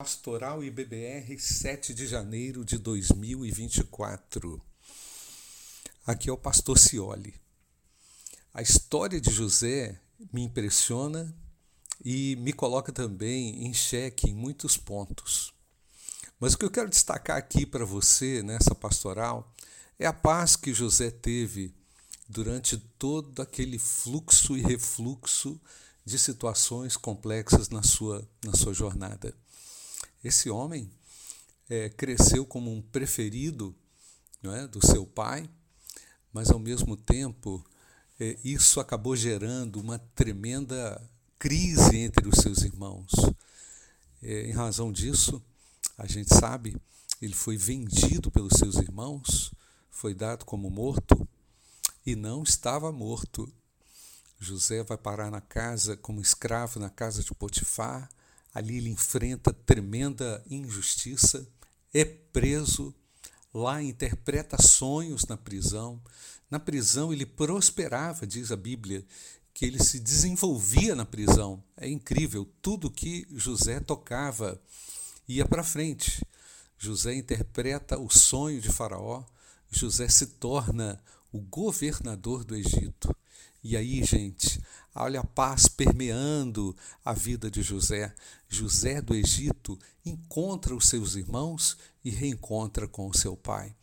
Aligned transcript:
Pastoral 0.00 0.62
IBBR, 0.62 1.36
7 1.40 1.92
de 1.92 2.06
janeiro 2.06 2.64
de 2.64 2.78
2024. 2.78 4.62
Aqui 6.06 6.30
é 6.30 6.32
o 6.32 6.38
pastor 6.38 6.78
Cioli. 6.78 7.34
A 8.54 8.62
história 8.62 9.20
de 9.20 9.32
José 9.32 10.00
me 10.32 10.42
impressiona 10.42 11.34
e 12.04 12.36
me 12.36 12.52
coloca 12.52 12.92
também 12.92 13.66
em 13.66 13.74
xeque 13.74 14.30
em 14.30 14.34
muitos 14.34 14.76
pontos. 14.76 15.52
Mas 16.38 16.54
o 16.54 16.58
que 16.58 16.64
eu 16.64 16.70
quero 16.70 16.88
destacar 16.88 17.36
aqui 17.36 17.66
para 17.66 17.84
você 17.84 18.40
nessa 18.40 18.76
pastoral 18.76 19.52
é 19.98 20.06
a 20.06 20.12
paz 20.12 20.54
que 20.54 20.72
José 20.72 21.10
teve 21.10 21.74
durante 22.28 22.78
todo 23.00 23.42
aquele 23.42 23.80
fluxo 23.80 24.56
e 24.56 24.62
refluxo 24.62 25.60
de 26.04 26.20
situações 26.20 26.96
complexas 26.96 27.68
na 27.68 27.82
sua, 27.82 28.24
na 28.44 28.52
sua 28.54 28.72
jornada. 28.72 29.34
Esse 30.22 30.50
homem 30.50 30.90
é, 31.68 31.88
cresceu 31.90 32.44
como 32.44 32.72
um 32.72 32.82
preferido 32.82 33.74
não 34.42 34.54
é, 34.54 34.66
do 34.66 34.84
seu 34.84 35.06
pai, 35.06 35.48
mas 36.32 36.50
ao 36.50 36.58
mesmo 36.58 36.96
tempo 36.96 37.64
é, 38.18 38.36
isso 38.42 38.80
acabou 38.80 39.14
gerando 39.14 39.80
uma 39.80 39.98
tremenda 39.98 41.00
crise 41.38 41.96
entre 41.98 42.28
os 42.28 42.38
seus 42.38 42.62
irmãos. 42.62 43.10
É, 44.20 44.48
em 44.48 44.52
razão 44.52 44.92
disso, 44.92 45.42
a 45.96 46.06
gente 46.06 46.34
sabe, 46.34 46.76
ele 47.22 47.34
foi 47.34 47.56
vendido 47.56 48.30
pelos 48.30 48.58
seus 48.58 48.76
irmãos, 48.76 49.52
foi 49.90 50.14
dado 50.14 50.44
como 50.44 50.68
morto 50.68 51.28
e 52.04 52.16
não 52.16 52.42
estava 52.42 52.90
morto. 52.90 53.52
José 54.40 54.82
vai 54.82 54.96
parar 54.96 55.30
na 55.30 55.40
casa 55.40 55.96
como 55.96 56.20
escravo 56.20 56.80
na 56.80 56.90
casa 56.90 57.22
de 57.22 57.32
Potifar 57.34 58.08
Ali 58.58 58.78
ele 58.78 58.90
enfrenta 58.90 59.52
tremenda 59.52 60.42
injustiça, 60.50 61.46
é 61.94 62.04
preso, 62.04 62.92
lá 63.54 63.80
interpreta 63.80 64.60
sonhos 64.60 65.24
na 65.26 65.36
prisão. 65.36 66.02
Na 66.50 66.58
prisão 66.58 67.12
ele 67.12 67.24
prosperava, 67.24 68.26
diz 68.26 68.50
a 68.50 68.56
Bíblia, 68.56 69.06
que 69.54 69.64
ele 69.64 69.80
se 69.80 70.00
desenvolvia 70.00 70.96
na 70.96 71.06
prisão. 71.06 71.62
É 71.76 71.88
incrível, 71.88 72.52
tudo 72.60 72.90
que 72.90 73.28
José 73.30 73.78
tocava 73.78 74.60
ia 75.28 75.46
para 75.46 75.62
frente. 75.62 76.20
José 76.76 77.14
interpreta 77.14 77.96
o 77.96 78.10
sonho 78.10 78.60
de 78.60 78.70
Faraó, 78.70 79.22
José 79.70 80.08
se 80.08 80.26
torna 80.26 81.00
o 81.30 81.38
governador 81.38 82.42
do 82.42 82.56
Egito. 82.56 83.14
E 83.62 83.76
aí, 83.76 84.02
gente, 84.02 84.60
olha 84.98 85.20
a 85.20 85.24
paz 85.24 85.68
permeando 85.68 86.76
a 87.04 87.12
vida 87.12 87.50
de 87.50 87.62
José. 87.62 88.14
José 88.48 89.00
do 89.00 89.14
Egito 89.14 89.78
encontra 90.04 90.74
os 90.74 90.88
seus 90.88 91.14
irmãos 91.14 91.76
e 92.04 92.10
reencontra 92.10 92.88
com 92.88 93.08
o 93.08 93.14
seu 93.14 93.36
pai. 93.36 93.74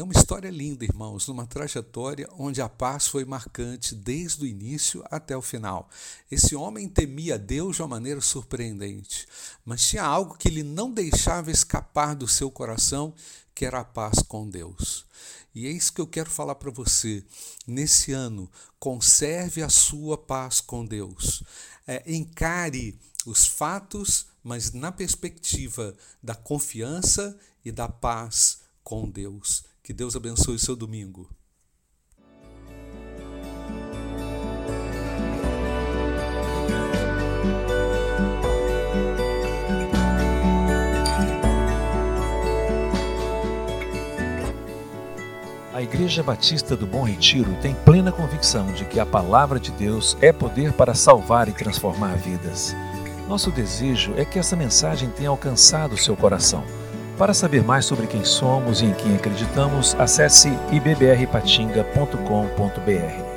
É 0.00 0.02
uma 0.02 0.14
história 0.14 0.50
linda, 0.50 0.82
irmãos, 0.82 1.28
numa 1.28 1.46
trajetória 1.46 2.26
onde 2.38 2.62
a 2.62 2.70
paz 2.70 3.06
foi 3.06 3.22
marcante 3.26 3.94
desde 3.94 4.44
o 4.44 4.46
início 4.46 5.04
até 5.10 5.36
o 5.36 5.42
final. 5.42 5.90
Esse 6.30 6.56
homem 6.56 6.88
temia 6.88 7.38
Deus 7.38 7.76
de 7.76 7.82
uma 7.82 7.88
maneira 7.88 8.22
surpreendente, 8.22 9.28
mas 9.62 9.86
tinha 9.86 10.02
algo 10.02 10.38
que 10.38 10.48
ele 10.48 10.62
não 10.62 10.90
deixava 10.90 11.50
escapar 11.50 12.16
do 12.16 12.26
seu 12.26 12.50
coração, 12.50 13.12
que 13.54 13.66
era 13.66 13.80
a 13.80 13.84
paz 13.84 14.22
com 14.22 14.48
Deus. 14.48 15.04
E 15.54 15.66
é 15.66 15.70
isso 15.70 15.92
que 15.92 16.00
eu 16.00 16.06
quero 16.06 16.30
falar 16.30 16.54
para 16.54 16.70
você. 16.70 17.22
Nesse 17.66 18.10
ano, 18.10 18.50
conserve 18.78 19.62
a 19.62 19.68
sua 19.68 20.16
paz 20.16 20.62
com 20.62 20.82
Deus. 20.82 21.42
É, 21.86 22.10
encare 22.10 22.98
os 23.26 23.44
fatos, 23.44 24.28
mas 24.42 24.72
na 24.72 24.90
perspectiva 24.90 25.94
da 26.22 26.34
confiança 26.34 27.38
e 27.62 27.70
da 27.70 27.86
paz 27.86 28.60
com 28.82 29.06
Deus. 29.06 29.68
Que 29.90 29.94
Deus 29.94 30.14
abençoe 30.14 30.54
o 30.54 30.58
seu 30.60 30.76
domingo. 30.76 31.28
A 45.74 45.82
Igreja 45.82 46.22
Batista 46.22 46.76
do 46.76 46.86
Bom 46.86 47.02
Retiro 47.02 47.52
tem 47.60 47.74
plena 47.74 48.12
convicção 48.12 48.72
de 48.72 48.84
que 48.84 49.00
a 49.00 49.04
palavra 49.04 49.58
de 49.58 49.72
Deus 49.72 50.16
é 50.20 50.32
poder 50.32 50.72
para 50.72 50.94
salvar 50.94 51.48
e 51.48 51.52
transformar 51.52 52.16
vidas. 52.16 52.76
Nosso 53.28 53.50
desejo 53.50 54.14
é 54.14 54.24
que 54.24 54.38
essa 54.38 54.54
mensagem 54.54 55.10
tenha 55.10 55.30
alcançado 55.30 55.96
seu 55.96 56.16
coração. 56.16 56.62
Para 57.20 57.34
saber 57.34 57.62
mais 57.62 57.84
sobre 57.84 58.06
quem 58.06 58.24
somos 58.24 58.80
e 58.80 58.86
em 58.86 58.94
quem 58.94 59.14
acreditamos, 59.14 59.94
acesse 59.98 60.48
ibbrpatinga.com.br. 60.72 63.30